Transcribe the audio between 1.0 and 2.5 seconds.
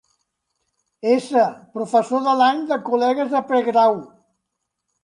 S. Professor de